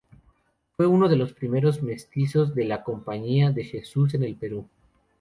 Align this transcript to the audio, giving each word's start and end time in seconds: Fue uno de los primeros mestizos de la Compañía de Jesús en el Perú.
Fue 0.75 0.87
uno 0.87 1.07
de 1.09 1.15
los 1.15 1.33
primeros 1.33 1.83
mestizos 1.83 2.55
de 2.55 2.63
la 2.65 2.83
Compañía 2.83 3.51
de 3.51 3.63
Jesús 3.65 4.15
en 4.15 4.23
el 4.23 4.35
Perú. 4.35 4.67